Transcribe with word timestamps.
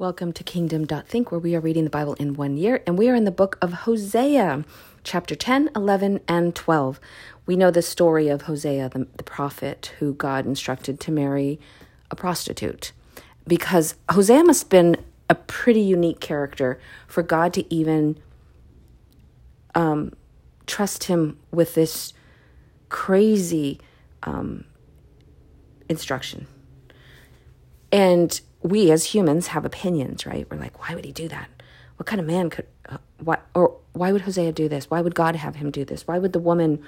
Welcome 0.00 0.32
to 0.32 0.42
Kingdom.think, 0.42 1.30
where 1.30 1.38
we 1.38 1.54
are 1.54 1.60
reading 1.60 1.84
the 1.84 1.90
Bible 1.90 2.14
in 2.14 2.32
one 2.32 2.56
year, 2.56 2.82
and 2.86 2.96
we 2.96 3.10
are 3.10 3.14
in 3.14 3.24
the 3.24 3.30
book 3.30 3.58
of 3.60 3.84
Hosea, 3.84 4.64
chapter 5.04 5.34
10, 5.34 5.68
11, 5.76 6.20
and 6.26 6.54
12. 6.54 6.98
We 7.44 7.54
know 7.54 7.70
the 7.70 7.82
story 7.82 8.28
of 8.28 8.40
Hosea, 8.40 8.88
the, 8.88 9.06
the 9.18 9.22
prophet 9.22 9.92
who 9.98 10.14
God 10.14 10.46
instructed 10.46 11.00
to 11.00 11.12
marry 11.12 11.60
a 12.10 12.16
prostitute, 12.16 12.92
because 13.46 13.94
Hosea 14.08 14.42
must 14.42 14.62
have 14.62 14.70
been 14.70 14.96
a 15.28 15.34
pretty 15.34 15.82
unique 15.82 16.20
character 16.20 16.80
for 17.06 17.22
God 17.22 17.52
to 17.52 17.74
even 17.74 18.18
um, 19.74 20.14
trust 20.66 21.04
him 21.04 21.38
with 21.50 21.74
this 21.74 22.14
crazy 22.88 23.78
um, 24.22 24.64
instruction. 25.90 26.46
And 27.92 28.40
we 28.62 28.90
as 28.90 29.14
humans 29.14 29.48
have 29.48 29.64
opinions, 29.64 30.26
right? 30.26 30.46
We're 30.50 30.58
like, 30.58 30.78
why 30.80 30.94
would 30.94 31.04
he 31.04 31.12
do 31.12 31.28
that? 31.28 31.48
What 31.96 32.06
kind 32.06 32.20
of 32.20 32.26
man 32.26 32.50
could, 32.50 32.66
uh, 32.88 32.98
what, 33.18 33.46
or 33.54 33.76
why 33.92 34.12
would 34.12 34.22
Hosea 34.22 34.52
do 34.52 34.68
this? 34.68 34.90
Why 34.90 35.00
would 35.00 35.14
God 35.14 35.36
have 35.36 35.56
him 35.56 35.70
do 35.70 35.84
this? 35.84 36.06
Why 36.06 36.18
would 36.18 36.32
the 36.32 36.38
woman? 36.38 36.82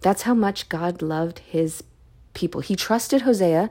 That's 0.00 0.22
how 0.22 0.34
much 0.34 0.68
God 0.68 1.02
loved 1.02 1.40
his 1.40 1.82
people. 2.34 2.60
He 2.60 2.76
trusted 2.76 3.22
Hosea 3.22 3.70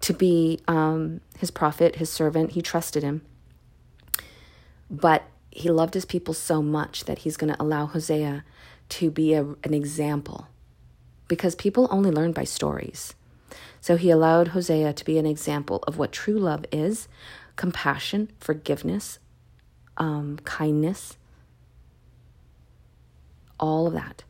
to 0.00 0.12
be 0.12 0.60
um, 0.68 1.20
his 1.38 1.50
prophet, 1.50 1.96
his 1.96 2.10
servant. 2.10 2.52
He 2.52 2.62
trusted 2.62 3.02
him. 3.02 3.22
But 4.90 5.24
he 5.50 5.70
loved 5.70 5.94
his 5.94 6.04
people 6.04 6.34
so 6.34 6.62
much 6.62 7.04
that 7.04 7.18
he's 7.18 7.36
going 7.36 7.52
to 7.52 7.62
allow 7.62 7.86
Hosea 7.86 8.44
to 8.88 9.10
be 9.10 9.34
a, 9.34 9.42
an 9.64 9.74
example 9.74 10.48
because 11.28 11.54
people 11.54 11.88
only 11.90 12.10
learn 12.10 12.32
by 12.32 12.44
stories. 12.44 13.14
So 13.80 13.96
he 13.96 14.10
allowed 14.10 14.48
Hosea 14.48 14.92
to 14.92 15.04
be 15.04 15.18
an 15.18 15.26
example 15.26 15.82
of 15.86 15.98
what 15.98 16.12
true 16.12 16.38
love 16.38 16.64
is 16.72 17.08
compassion, 17.56 18.30
forgiveness, 18.38 19.18
um, 19.96 20.38
kindness, 20.44 21.16
all 23.58 23.86
of 23.86 23.94
that. 23.94 24.24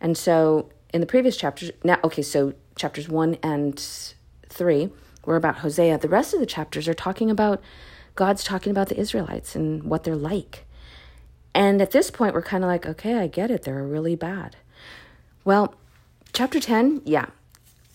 And 0.00 0.18
so 0.18 0.70
in 0.92 1.00
the 1.00 1.06
previous 1.06 1.36
chapters, 1.36 1.70
now, 1.84 1.98
okay, 2.02 2.22
so 2.22 2.54
chapters 2.76 3.08
one 3.08 3.36
and 3.42 3.78
three 4.48 4.90
were 5.24 5.36
about 5.36 5.58
Hosea. 5.58 5.98
The 5.98 6.08
rest 6.08 6.34
of 6.34 6.40
the 6.40 6.46
chapters 6.46 6.88
are 6.88 6.94
talking 6.94 7.30
about 7.30 7.62
God's 8.14 8.44
talking 8.44 8.70
about 8.70 8.88
the 8.88 8.98
Israelites 8.98 9.54
and 9.56 9.84
what 9.84 10.04
they're 10.04 10.16
like. 10.16 10.64
And 11.54 11.80
at 11.80 11.92
this 11.92 12.10
point, 12.10 12.34
we're 12.34 12.42
kind 12.42 12.64
of 12.64 12.68
like, 12.68 12.86
okay, 12.86 13.14
I 13.14 13.26
get 13.26 13.50
it. 13.50 13.62
They're 13.62 13.84
really 13.84 14.16
bad. 14.16 14.56
Well, 15.44 15.74
chapter 16.32 16.58
10, 16.58 17.02
yeah, 17.04 17.26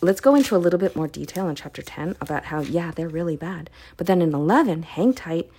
let's 0.01 0.21
go 0.21 0.35
into 0.35 0.55
a 0.55 0.57
little 0.57 0.79
bit 0.79 0.95
more 0.95 1.07
detail 1.07 1.47
in 1.49 1.55
chapter 1.55 1.81
10 1.81 2.15
about 2.21 2.45
how, 2.45 2.61
yeah, 2.61 2.91
they're 2.91 3.09
really 3.09 3.35
bad. 3.35 3.69
But 3.97 4.07
then 4.07 4.21
in 4.21 4.33
11, 4.33 4.83
hang 4.83 5.13
tight 5.13 5.49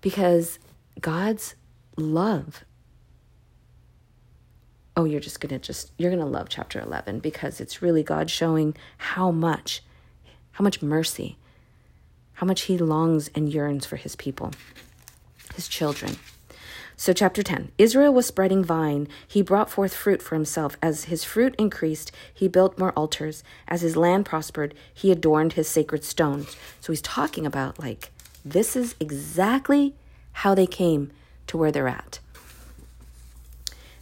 because 0.00 0.58
God's 1.00 1.54
love. 1.96 2.64
Oh, 4.96 5.04
you're 5.04 5.20
just 5.20 5.40
going 5.40 5.50
to 5.50 5.58
just, 5.58 5.92
you're 5.98 6.10
going 6.10 6.22
to 6.22 6.28
love 6.28 6.48
chapter 6.48 6.80
11 6.80 7.18
because 7.18 7.60
it's 7.60 7.82
really 7.82 8.02
God 8.02 8.30
showing 8.30 8.76
how 8.98 9.30
much, 9.30 9.82
how 10.52 10.62
much 10.62 10.82
mercy, 10.82 11.36
how 12.34 12.46
much 12.46 12.62
He 12.62 12.78
longs 12.78 13.28
and 13.34 13.52
yearns 13.52 13.86
for 13.86 13.96
His 13.96 14.14
people, 14.16 14.52
His 15.54 15.68
children. 15.68 16.16
So, 16.96 17.12
chapter 17.12 17.42
10 17.42 17.72
Israel 17.76 18.14
was 18.14 18.26
spreading 18.26 18.62
vine. 18.62 19.08
He 19.26 19.42
brought 19.42 19.68
forth 19.68 19.94
fruit 19.94 20.22
for 20.22 20.36
himself. 20.36 20.76
As 20.80 21.04
his 21.04 21.24
fruit 21.24 21.54
increased, 21.58 22.12
he 22.32 22.46
built 22.46 22.78
more 22.78 22.92
altars. 22.92 23.42
As 23.66 23.82
his 23.82 23.96
land 23.96 24.26
prospered, 24.26 24.74
he 24.92 25.10
adorned 25.10 25.54
his 25.54 25.68
sacred 25.68 26.04
stones. 26.04 26.56
So, 26.80 26.92
he's 26.92 27.02
talking 27.02 27.46
about 27.46 27.80
like, 27.80 28.10
this 28.44 28.76
is 28.76 28.94
exactly 29.00 29.94
how 30.32 30.54
they 30.54 30.66
came 30.66 31.10
to 31.48 31.56
where 31.56 31.72
they're 31.72 31.88
at. 31.88 32.20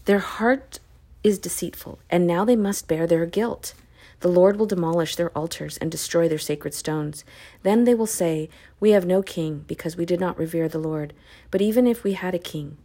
Their 0.05 0.19
heart 0.19 0.81
is 1.25 1.39
deceitful, 1.39 1.99
and 2.11 2.27
now 2.27 2.45
they 2.45 2.57
must 2.57 2.89
bear 2.89 3.07
their 3.07 3.27
guilt. 3.27 3.75
The 4.21 4.29
Lord 4.29 4.57
will 4.57 4.67
demolish 4.67 5.17
their 5.17 5.31
altars 5.31 5.77
and 5.79 5.91
destroy 5.91 6.29
their 6.29 6.39
sacred 6.39 6.75
stones. 6.75 7.25
Then 7.63 7.85
they 7.85 7.95
will 7.95 8.07
say, 8.07 8.49
We 8.79 8.91
have 8.91 9.07
no 9.07 9.23
king, 9.23 9.65
because 9.67 9.97
we 9.97 10.07
did 10.07 10.21
not 10.21 10.39
revere 10.39 10.69
the 10.69 10.79
Lord. 10.79 11.13
But 11.51 11.61
even 11.61 11.87
if 11.87 12.05
we 12.05 12.13
had 12.13 12.35
a 12.35 12.39
king, 12.39 12.77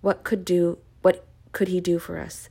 what 0.00 0.24
could 0.24 0.44
do 0.44 0.78
what 1.02 1.26
could 1.52 1.68
he 1.68 1.80
do 1.80 1.98
for 1.98 2.18
us? 2.18 2.48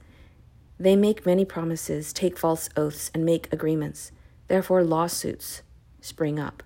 They 0.80 0.96
make 0.96 1.26
many 1.26 1.46
promises, 1.46 2.12
take 2.12 2.38
false 2.38 2.70
oaths, 2.76 3.12
and 3.14 3.26
make 3.26 3.52
agreements. 3.52 4.12
Therefore 4.48 4.84
lawsuits 4.84 5.62
spring 6.02 6.40
up 6.40 6.64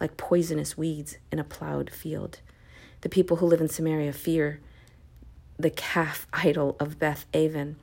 like 0.00 0.16
poisonous 0.16 0.78
weeds 0.78 1.18
in 1.32 1.38
a 1.38 1.44
plowed 1.44 1.90
field. 1.90 2.40
The 3.00 3.08
people 3.08 3.38
who 3.38 3.46
live 3.46 3.60
in 3.60 3.68
Samaria 3.68 4.12
fear 4.12 4.60
the 5.58 5.70
calf 5.70 6.26
idol 6.32 6.76
of 6.78 6.98
Beth 6.98 7.26
Aven 7.34 7.76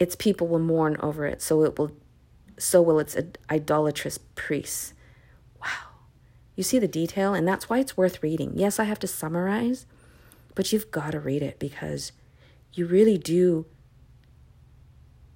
its 0.00 0.16
people 0.16 0.48
will 0.48 0.58
mourn 0.58 0.96
over 1.00 1.26
it, 1.26 1.42
so 1.42 1.62
it 1.62 1.78
will 1.78 1.92
so 2.58 2.82
will 2.82 2.98
its 2.98 3.16
idolatrous 3.50 4.18
priests. 4.34 4.94
Wow. 5.62 5.68
You 6.56 6.62
see 6.62 6.78
the 6.78 6.88
detail, 6.88 7.34
and 7.34 7.46
that's 7.46 7.70
why 7.70 7.78
it's 7.78 7.96
worth 7.96 8.22
reading. 8.22 8.52
Yes, 8.56 8.78
I 8.78 8.84
have 8.84 8.98
to 9.00 9.06
summarize, 9.06 9.86
but 10.54 10.72
you've 10.72 10.90
got 10.90 11.12
to 11.12 11.20
read 11.20 11.42
it 11.42 11.58
because 11.58 12.12
you 12.72 12.86
really 12.86 13.18
do 13.18 13.66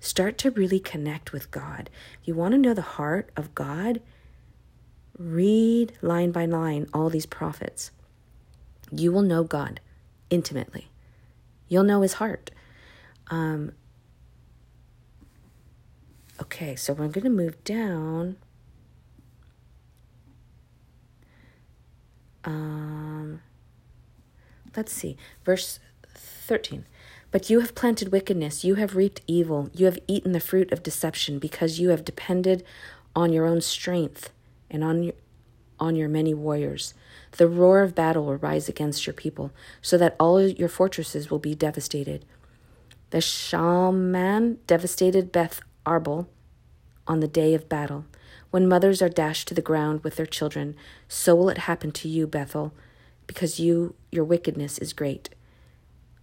start 0.00 0.36
to 0.38 0.50
really 0.50 0.80
connect 0.80 1.32
with 1.32 1.50
God. 1.50 1.90
You 2.24 2.34
want 2.34 2.52
to 2.52 2.58
know 2.58 2.74
the 2.74 2.82
heart 2.82 3.30
of 3.36 3.54
God? 3.54 4.00
Read 5.18 5.92
line 6.02 6.32
by 6.32 6.44
line 6.44 6.88
all 6.92 7.08
these 7.08 7.26
prophets. 7.26 7.90
You 8.90 9.12
will 9.12 9.22
know 9.22 9.44
God 9.44 9.80
intimately. 10.30 10.88
You'll 11.68 11.84
know 11.84 12.02
his 12.02 12.14
heart. 12.14 12.50
Um, 13.28 13.72
Okay, 16.40 16.74
so 16.74 16.92
we're 16.92 17.08
going 17.08 17.24
to 17.24 17.30
move 17.30 17.62
down. 17.62 18.36
Um, 22.44 23.40
let's 24.76 24.92
see, 24.92 25.16
verse 25.44 25.78
13. 26.14 26.84
But 27.30 27.50
you 27.50 27.60
have 27.60 27.74
planted 27.74 28.12
wickedness, 28.12 28.64
you 28.64 28.76
have 28.76 28.94
reaped 28.94 29.20
evil, 29.26 29.68
you 29.72 29.86
have 29.86 29.98
eaten 30.06 30.32
the 30.32 30.40
fruit 30.40 30.70
of 30.70 30.82
deception, 30.82 31.38
because 31.38 31.80
you 31.80 31.88
have 31.88 32.04
depended 32.04 32.62
on 33.16 33.32
your 33.32 33.44
own 33.44 33.60
strength 33.60 34.30
and 34.70 34.84
on 34.84 35.02
your, 35.02 35.14
on 35.80 35.96
your 35.96 36.08
many 36.08 36.32
warriors. 36.32 36.94
The 37.32 37.48
roar 37.48 37.82
of 37.82 37.94
battle 37.94 38.24
will 38.24 38.36
rise 38.36 38.68
against 38.68 39.06
your 39.06 39.14
people, 39.14 39.50
so 39.82 39.98
that 39.98 40.14
all 40.20 40.40
your 40.40 40.68
fortresses 40.68 41.30
will 41.30 41.40
be 41.40 41.56
devastated. 41.56 42.24
The 43.10 43.18
Shalman 43.18 44.58
devastated 44.66 45.32
Beth 45.32 45.60
Arbel 45.84 46.26
on 47.06 47.20
the 47.20 47.28
day 47.28 47.54
of 47.54 47.68
battle. 47.68 48.04
When 48.50 48.68
mothers 48.68 49.02
are 49.02 49.08
dashed 49.08 49.48
to 49.48 49.54
the 49.54 49.60
ground 49.60 50.04
with 50.04 50.16
their 50.16 50.26
children, 50.26 50.76
so 51.08 51.34
will 51.34 51.48
it 51.48 51.58
happen 51.58 51.90
to 51.92 52.08
you, 52.08 52.28
Bethel, 52.28 52.72
because 53.26 53.58
you 53.58 53.94
your 54.14 54.24
wickedness 54.24 54.78
is 54.78 54.92
great. 54.92 55.30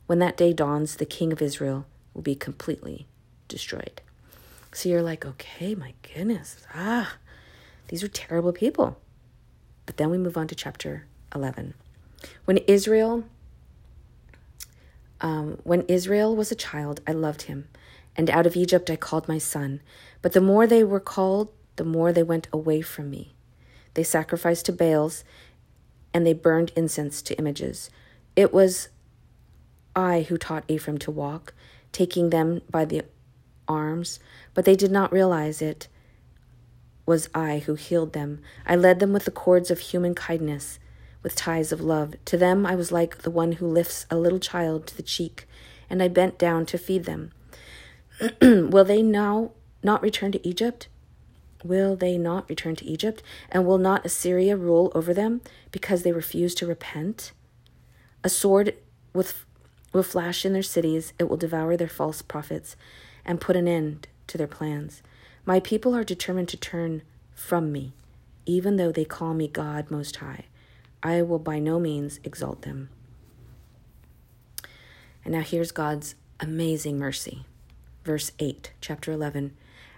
When 0.07 0.19
that 0.19 0.37
day 0.37 0.53
dawns, 0.53 0.95
the 0.95 1.05
king 1.05 1.31
of 1.31 1.41
Israel 1.41 1.85
will 2.13 2.21
be 2.21 2.35
completely 2.35 3.07
destroyed. 3.47 4.01
So 4.73 4.89
you're 4.89 5.01
like, 5.01 5.25
okay, 5.25 5.75
my 5.75 5.93
goodness, 6.01 6.65
ah, 6.73 7.15
these 7.89 8.03
are 8.03 8.07
terrible 8.07 8.53
people. 8.53 8.97
But 9.85 9.97
then 9.97 10.09
we 10.09 10.17
move 10.17 10.37
on 10.37 10.47
to 10.47 10.55
chapter 10.55 11.05
11. 11.35 11.73
When 12.45 12.57
Israel 12.57 13.25
um, 15.19 15.59
when 15.63 15.81
Israel 15.83 16.35
was 16.35 16.51
a 16.51 16.55
child, 16.55 16.99
I 17.05 17.11
loved 17.11 17.43
him 17.43 17.67
and 18.15 18.29
out 18.29 18.45
of 18.45 18.55
Egypt 18.55 18.89
I 18.89 18.95
called 18.95 19.27
my 19.27 19.37
son. 19.37 19.81
But 20.21 20.33
the 20.33 20.41
more 20.41 20.67
they 20.67 20.83
were 20.83 20.99
called, 20.99 21.49
the 21.75 21.83
more 21.83 22.11
they 22.11 22.23
went 22.23 22.47
away 22.51 22.81
from 22.81 23.09
me. 23.09 23.33
They 23.93 24.03
sacrificed 24.03 24.65
to 24.67 24.73
Baals, 24.73 25.23
and 26.13 26.25
they 26.25 26.33
burned 26.33 26.71
incense 26.75 27.21
to 27.23 27.37
images. 27.37 27.89
It 28.35 28.53
was 28.53 28.89
I 29.95 30.21
who 30.23 30.37
taught 30.37 30.63
Ephraim 30.67 30.97
to 30.99 31.11
walk, 31.11 31.53
taking 31.91 32.29
them 32.29 32.61
by 32.69 32.85
the 32.85 33.03
arms, 33.67 34.19
but 34.53 34.65
they 34.65 34.75
did 34.75 34.91
not 34.91 35.11
realize 35.11 35.61
it 35.61 35.87
was 37.05 37.29
I 37.33 37.59
who 37.59 37.75
healed 37.75 38.13
them. 38.13 38.41
I 38.65 38.75
led 38.75 38.99
them 38.99 39.13
with 39.13 39.25
the 39.25 39.31
cords 39.31 39.71
of 39.71 39.79
human 39.79 40.15
kindness, 40.15 40.79
with 41.23 41.35
ties 41.35 41.71
of 41.71 41.81
love. 41.81 42.15
To 42.25 42.37
them 42.37 42.65
I 42.65 42.75
was 42.75 42.91
like 42.91 43.19
the 43.19 43.31
one 43.31 43.53
who 43.53 43.67
lifts 43.67 44.05
a 44.09 44.17
little 44.17 44.39
child 44.39 44.87
to 44.87 44.97
the 44.97 45.03
cheek, 45.03 45.47
and 45.89 46.01
I 46.01 46.07
bent 46.07 46.37
down 46.37 46.65
to 46.67 46.77
feed 46.77 47.05
them. 47.05 47.31
will 48.41 48.85
they 48.85 49.01
now 49.01 49.51
not 49.83 50.01
return 50.01 50.31
to 50.31 50.47
Egypt? 50.47 50.87
Will 51.63 51.95
they 51.95 52.17
not 52.17 52.49
return 52.49 52.75
to 52.77 52.85
Egypt? 52.85 53.21
And 53.51 53.65
will 53.65 53.77
not 53.77 54.05
Assyria 54.05 54.55
rule 54.55 54.91
over 54.95 55.13
them 55.13 55.41
because 55.71 56.03
they 56.03 56.11
refuse 56.11 56.55
to 56.55 56.65
repent? 56.67 57.31
A 58.23 58.29
sword 58.29 58.75
with, 59.13 59.45
will 59.93 60.03
flash 60.03 60.45
in 60.45 60.53
their 60.53 60.63
cities, 60.63 61.13
it 61.19 61.29
will 61.29 61.37
devour 61.37 61.77
their 61.77 61.87
false 61.87 62.21
prophets 62.21 62.75
and 63.25 63.41
put 63.41 63.55
an 63.55 63.67
end 63.67 64.07
to 64.27 64.37
their 64.37 64.47
plans. 64.47 65.01
My 65.45 65.59
people 65.59 65.95
are 65.95 66.03
determined 66.03 66.49
to 66.49 66.57
turn 66.57 67.01
from 67.33 67.71
me. 67.71 67.93
even 68.45 68.77
though 68.77 68.91
they 68.91 69.05
call 69.05 69.33
me 69.33 69.47
God 69.47 69.89
Most 69.91 70.17
High. 70.17 70.45
I 71.03 71.21
will 71.21 71.39
by 71.39 71.59
no 71.59 71.79
means 71.79 72.19
exalt 72.23 72.61
them. 72.63 72.89
And 75.23 75.33
now 75.33 75.41
here's 75.41 75.71
God's 75.71 76.15
amazing 76.39 76.97
mercy. 76.97 77.45
Verse 78.03 78.31
8, 78.39 78.71
chapter 78.81 79.11
11. 79.11 79.55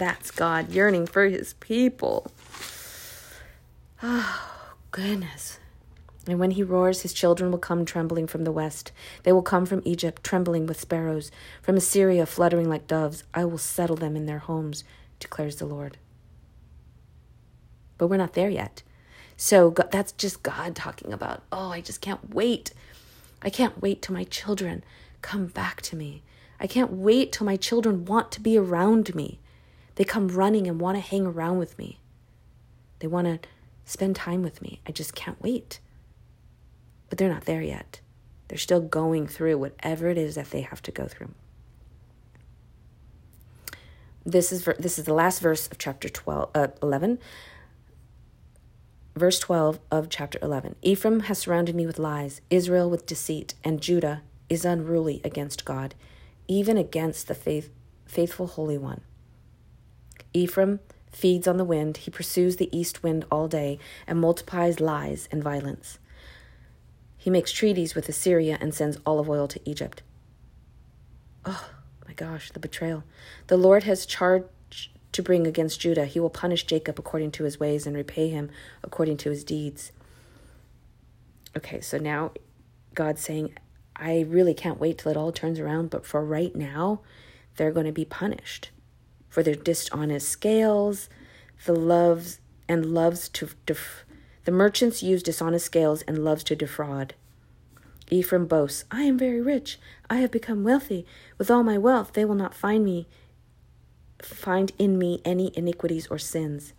That's 0.00 0.30
God 0.30 0.70
yearning 0.70 1.06
for 1.06 1.26
his 1.26 1.52
people. 1.60 2.32
Oh, 4.02 4.50
goodness. 4.92 5.58
And 6.26 6.38
when 6.38 6.52
he 6.52 6.62
roars, 6.62 7.02
his 7.02 7.12
children 7.12 7.50
will 7.50 7.58
come 7.58 7.84
trembling 7.84 8.26
from 8.26 8.44
the 8.44 8.50
west. 8.50 8.92
They 9.24 9.32
will 9.32 9.42
come 9.42 9.66
from 9.66 9.82
Egypt, 9.84 10.24
trembling 10.24 10.64
with 10.64 10.80
sparrows, 10.80 11.30
from 11.60 11.76
Assyria, 11.76 12.24
fluttering 12.24 12.66
like 12.66 12.86
doves. 12.86 13.24
I 13.34 13.44
will 13.44 13.58
settle 13.58 13.94
them 13.94 14.16
in 14.16 14.24
their 14.24 14.38
homes, 14.38 14.84
declares 15.18 15.56
the 15.56 15.66
Lord. 15.66 15.98
But 17.98 18.06
we're 18.06 18.16
not 18.16 18.32
there 18.32 18.48
yet. 18.48 18.82
So 19.36 19.68
that's 19.68 20.12
just 20.12 20.42
God 20.42 20.74
talking 20.74 21.12
about, 21.12 21.42
oh, 21.52 21.72
I 21.72 21.82
just 21.82 22.00
can't 22.00 22.34
wait. 22.34 22.72
I 23.42 23.50
can't 23.50 23.82
wait 23.82 24.00
till 24.00 24.14
my 24.14 24.24
children 24.24 24.82
come 25.20 25.48
back 25.48 25.82
to 25.82 25.94
me. 25.94 26.22
I 26.58 26.66
can't 26.66 26.90
wait 26.90 27.32
till 27.32 27.44
my 27.44 27.56
children 27.56 28.06
want 28.06 28.32
to 28.32 28.40
be 28.40 28.56
around 28.56 29.14
me. 29.14 29.40
They 30.00 30.04
come 30.04 30.28
running 30.28 30.66
and 30.66 30.80
want 30.80 30.96
to 30.96 31.02
hang 31.02 31.26
around 31.26 31.58
with 31.58 31.76
me. 31.76 32.00
They 33.00 33.06
want 33.06 33.26
to 33.26 33.38
spend 33.84 34.16
time 34.16 34.42
with 34.42 34.62
me. 34.62 34.80
I 34.86 34.92
just 34.92 35.14
can't 35.14 35.38
wait. 35.42 35.78
But 37.10 37.18
they're 37.18 37.28
not 37.28 37.44
there 37.44 37.60
yet. 37.60 38.00
They're 38.48 38.56
still 38.56 38.80
going 38.80 39.26
through 39.26 39.58
whatever 39.58 40.08
it 40.08 40.16
is 40.16 40.36
that 40.36 40.52
they 40.52 40.62
have 40.62 40.80
to 40.84 40.90
go 40.90 41.06
through. 41.06 41.34
This 44.24 44.52
is 44.52 44.64
this 44.78 44.98
is 44.98 45.04
the 45.04 45.12
last 45.12 45.40
verse 45.40 45.66
of 45.66 45.76
chapter 45.76 46.08
12 46.08 46.48
uh, 46.54 46.68
11 46.82 47.18
verse 49.14 49.38
12 49.38 49.80
of 49.90 50.08
chapter 50.08 50.38
11 50.40 50.76
Ephraim 50.80 51.20
has 51.20 51.40
surrounded 51.40 51.76
me 51.76 51.84
with 51.84 51.98
lies, 51.98 52.40
Israel 52.48 52.88
with 52.88 53.04
deceit, 53.04 53.52
and 53.62 53.82
Judah 53.82 54.22
is 54.48 54.64
unruly 54.64 55.20
against 55.24 55.66
God, 55.66 55.94
even 56.48 56.78
against 56.78 57.28
the 57.28 57.34
faith, 57.34 57.68
faithful 58.06 58.46
Holy 58.46 58.78
One. 58.78 59.02
Ephraim 60.32 60.80
feeds 61.10 61.48
on 61.48 61.56
the 61.56 61.64
wind, 61.64 61.98
he 61.98 62.10
pursues 62.10 62.56
the 62.56 62.76
east 62.76 63.02
wind 63.02 63.24
all 63.30 63.48
day, 63.48 63.78
and 64.06 64.20
multiplies 64.20 64.80
lies 64.80 65.28
and 65.32 65.42
violence. 65.42 65.98
He 67.16 67.30
makes 67.30 67.52
treaties 67.52 67.94
with 67.94 68.08
Assyria 68.08 68.56
and 68.60 68.72
sends 68.72 68.98
olive 69.04 69.28
oil 69.28 69.48
to 69.48 69.60
Egypt. 69.68 70.02
Oh 71.44 71.70
my 72.06 72.14
gosh, 72.14 72.50
the 72.50 72.60
betrayal. 72.60 73.04
The 73.48 73.56
Lord 73.56 73.84
has 73.84 74.06
charged 74.06 74.46
to 75.12 75.22
bring 75.22 75.46
against 75.46 75.80
Judah. 75.80 76.06
He 76.06 76.20
will 76.20 76.30
punish 76.30 76.64
Jacob 76.64 76.98
according 76.98 77.32
to 77.32 77.44
his 77.44 77.58
ways 77.58 77.86
and 77.86 77.96
repay 77.96 78.28
him 78.28 78.50
according 78.82 79.16
to 79.18 79.30
his 79.30 79.44
deeds. 79.44 79.92
Okay, 81.56 81.80
so 81.80 81.98
now 81.98 82.30
God's 82.94 83.20
saying, 83.20 83.54
I 83.96 84.20
really 84.20 84.54
can't 84.54 84.80
wait 84.80 84.98
till 84.98 85.10
it 85.10 85.16
all 85.16 85.32
turns 85.32 85.58
around, 85.58 85.90
but 85.90 86.06
for 86.06 86.24
right 86.24 86.54
now, 86.54 87.00
they're 87.56 87.72
going 87.72 87.86
to 87.86 87.92
be 87.92 88.04
punished 88.04 88.70
for 89.30 89.42
their 89.42 89.54
dishonest 89.54 90.28
scales, 90.28 91.08
the 91.64 91.72
loves 91.74 92.40
and 92.68 92.92
loves 92.92 93.28
to 93.30 93.48
def- 93.64 94.04
the 94.44 94.52
merchants 94.52 95.02
use 95.02 95.22
dishonest 95.22 95.64
scales 95.64 96.02
and 96.02 96.24
loves 96.24 96.44
to 96.44 96.56
defraud. 96.56 97.14
Ephraim 98.10 98.46
boasts, 98.46 98.84
I 98.90 99.02
am 99.02 99.16
very 99.16 99.40
rich. 99.40 99.78
I 100.10 100.16
have 100.16 100.30
become 100.30 100.64
wealthy. 100.64 101.06
With 101.38 101.50
all 101.50 101.62
my 101.62 101.78
wealth, 101.78 102.12
they 102.12 102.24
will 102.24 102.34
not 102.34 102.54
find 102.54 102.84
me 102.84 103.06
find 104.22 104.72
in 104.78 104.98
me 104.98 105.22
any 105.24 105.50
iniquities 105.56 106.06
or 106.08 106.18
sins. 106.18 106.74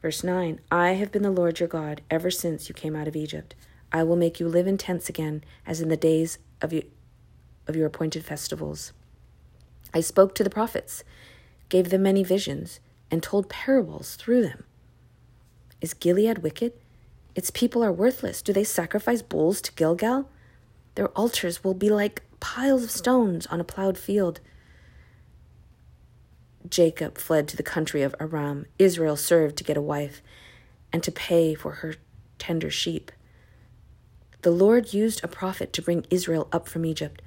Verse 0.00 0.24
9 0.24 0.60
I 0.70 0.90
have 0.92 1.12
been 1.12 1.22
the 1.22 1.30
Lord 1.30 1.60
your 1.60 1.68
God 1.68 2.00
ever 2.10 2.30
since 2.30 2.68
you 2.68 2.74
came 2.74 2.96
out 2.96 3.08
of 3.08 3.16
Egypt. 3.16 3.54
I 3.92 4.02
will 4.04 4.16
make 4.16 4.40
you 4.40 4.48
live 4.48 4.66
in 4.66 4.78
tents 4.78 5.08
again, 5.08 5.44
as 5.66 5.80
in 5.80 5.88
the 5.88 5.96
days 5.96 6.38
of, 6.62 6.72
of 7.66 7.76
your 7.76 7.86
appointed 7.86 8.24
festivals. 8.24 8.92
I 9.94 10.00
spoke 10.00 10.34
to 10.34 10.44
the 10.44 10.50
prophets, 10.50 11.04
gave 11.68 11.90
them 11.90 12.02
many 12.02 12.22
visions, 12.22 12.80
and 13.10 13.22
told 13.22 13.48
parables 13.48 14.16
through 14.16 14.42
them. 14.42 14.64
Is 15.80 15.94
Gilead 15.94 16.38
wicked? 16.38 16.72
Its 17.34 17.50
people 17.50 17.82
are 17.82 17.92
worthless. 17.92 18.42
Do 18.42 18.52
they 18.52 18.64
sacrifice 18.64 19.22
bulls 19.22 19.60
to 19.62 19.72
Gilgal? 19.72 20.28
Their 20.94 21.08
altars 21.08 21.64
will 21.64 21.74
be 21.74 21.90
like 21.90 22.22
piles 22.40 22.84
of 22.84 22.90
stones 22.90 23.46
on 23.46 23.60
a 23.60 23.64
plowed 23.64 23.98
field. 23.98 24.40
Jacob 26.68 27.18
fled 27.18 27.48
to 27.48 27.56
the 27.56 27.62
country 27.62 28.02
of 28.02 28.14
Aram. 28.20 28.66
Israel 28.78 29.16
served 29.16 29.56
to 29.56 29.64
get 29.64 29.76
a 29.76 29.82
wife 29.82 30.22
and 30.92 31.02
to 31.02 31.10
pay 31.10 31.54
for 31.54 31.72
her 31.72 31.96
tender 32.38 32.70
sheep. 32.70 33.10
The 34.42 34.50
Lord 34.50 34.92
used 34.92 35.22
a 35.22 35.28
prophet 35.28 35.72
to 35.74 35.82
bring 35.82 36.06
Israel 36.10 36.48
up 36.52 36.68
from 36.68 36.84
Egypt. 36.84 37.22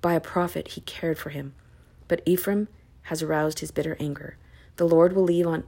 By 0.00 0.14
a 0.14 0.20
prophet, 0.20 0.68
he 0.68 0.80
cared 0.82 1.18
for 1.18 1.30
him. 1.30 1.54
But 2.08 2.22
Ephraim 2.26 2.68
has 3.02 3.22
aroused 3.22 3.60
his 3.60 3.70
bitter 3.70 3.96
anger. 4.00 4.36
The 4.76 4.88
Lord 4.88 5.14
will 5.14 5.24
leave 5.24 5.46
on, 5.46 5.64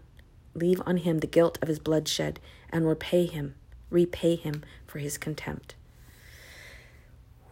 leave 0.55 0.83
on 0.87 0.99
him 0.99 1.19
the 1.19 1.27
guilt 1.27 1.59
of 1.63 1.69
his 1.69 1.79
bloodshed 1.79 2.41
and 2.71 2.85
will 2.85 2.97
pay 2.97 3.27
him, 3.27 3.55
repay 3.91 4.37
him 4.37 4.63
for 4.87 4.99
his 4.99 5.19
contempt. 5.19 5.75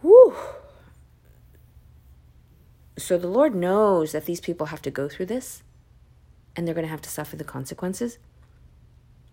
Whew. 0.01 0.35
So 2.97 3.17
the 3.17 3.27
Lord 3.27 3.55
knows 3.55 4.11
that 4.11 4.25
these 4.25 4.41
people 4.41 4.67
have 4.67 4.81
to 4.81 4.91
go 4.91 5.07
through 5.07 5.27
this 5.27 5.63
and 6.55 6.67
they're 6.67 6.75
going 6.75 6.85
to 6.85 6.91
have 6.91 7.01
to 7.01 7.09
suffer 7.09 7.35
the 7.35 7.43
consequences. 7.43 8.17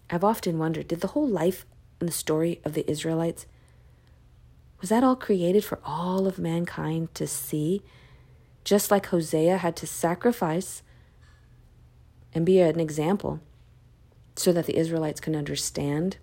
I've 0.08 0.24
often 0.24 0.58
wondered 0.58 0.88
did 0.88 1.00
the 1.00 1.08
whole 1.08 1.28
life 1.28 1.66
and 1.98 2.08
the 2.08 2.12
story 2.12 2.60
of 2.64 2.74
the 2.74 2.88
Israelites 2.88 3.46
was 4.80 4.90
that 4.90 5.02
all 5.02 5.16
created 5.16 5.64
for 5.64 5.80
all 5.84 6.26
of 6.26 6.38
mankind 6.38 7.14
to 7.14 7.26
see? 7.26 7.82
Just 8.66 8.90
like 8.90 9.06
Hosea 9.06 9.58
had 9.58 9.76
to 9.76 9.86
sacrifice 9.86 10.82
and 12.34 12.44
be 12.44 12.58
an 12.58 12.80
example 12.80 13.38
so 14.34 14.52
that 14.52 14.66
the 14.66 14.76
Israelites 14.76 15.20
can 15.20 15.36
understand. 15.36 16.16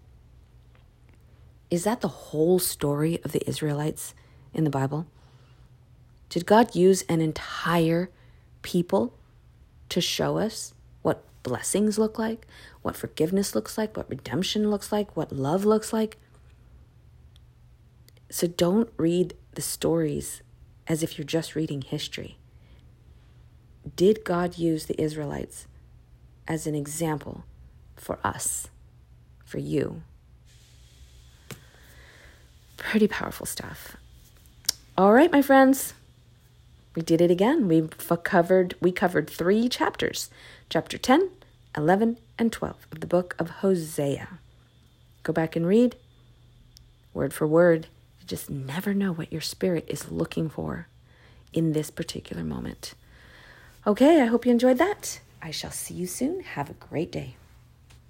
Is 1.71 1.85
that 1.85 2.01
the 2.01 2.09
whole 2.09 2.59
story 2.59 3.21
of 3.23 3.31
the 3.31 3.47
Israelites 3.47 4.13
in 4.53 4.65
the 4.65 4.69
Bible? 4.69 5.07
Did 6.27 6.45
God 6.45 6.75
use 6.75 7.03
an 7.03 7.21
entire 7.21 8.09
people 8.61 9.13
to 9.87 10.01
show 10.01 10.37
us 10.37 10.73
what 11.01 11.23
blessings 11.43 11.97
look 11.97 12.19
like, 12.19 12.45
what 12.81 12.97
forgiveness 12.97 13.55
looks 13.55 13.77
like, 13.77 13.95
what 13.95 14.09
redemption 14.09 14.69
looks 14.69 14.91
like, 14.91 15.15
what 15.15 15.31
love 15.31 15.63
looks 15.63 15.93
like? 15.93 16.17
So 18.29 18.47
don't 18.47 18.91
read 18.97 19.33
the 19.53 19.61
stories 19.61 20.41
as 20.87 21.03
if 21.03 21.17
you're 21.17 21.25
just 21.25 21.55
reading 21.55 21.81
history. 21.81 22.37
Did 23.95 24.23
God 24.23 24.57
use 24.57 24.85
the 24.85 24.99
Israelites 25.01 25.67
as 26.47 26.67
an 26.67 26.75
example 26.75 27.43
for 27.95 28.19
us, 28.23 28.69
for 29.45 29.59
you? 29.59 30.03
Pretty 32.77 33.07
powerful 33.07 33.45
stuff. 33.45 33.95
All 34.97 35.13
right, 35.13 35.31
my 35.31 35.41
friends 35.41 35.93
we 36.95 37.01
did 37.01 37.21
it 37.21 37.31
again. 37.31 37.67
We 37.67 37.87
covered 38.23 38.75
we 38.79 38.91
covered 38.91 39.29
3 39.29 39.67
chapters. 39.69 40.29
Chapter 40.69 40.97
10, 40.97 41.29
11, 41.75 42.17
and 42.37 42.51
12 42.51 42.87
of 42.91 42.99
the 42.99 43.07
book 43.07 43.35
of 43.39 43.49
Hosea. 43.49 44.39
Go 45.23 45.33
back 45.33 45.55
and 45.55 45.65
read 45.65 45.95
word 47.13 47.33
for 47.33 47.47
word. 47.47 47.87
You 48.23 48.27
just 48.27 48.49
never 48.49 48.93
know 48.93 49.11
what 49.11 49.33
your 49.33 49.41
spirit 49.41 49.83
is 49.89 50.09
looking 50.09 50.47
for 50.47 50.87
in 51.51 51.73
this 51.73 51.91
particular 51.91 52.41
moment. 52.41 52.93
Okay, 53.85 54.21
I 54.21 54.27
hope 54.27 54.45
you 54.45 54.51
enjoyed 54.53 54.77
that. 54.77 55.19
I 55.41 55.51
shall 55.51 55.71
see 55.71 55.93
you 55.93 56.07
soon. 56.07 56.39
Have 56.39 56.69
a 56.69 56.73
great 56.73 57.11
day. 57.11 57.35